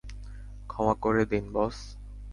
[0.69, 1.77] ক্ষমা করে দিন, বস।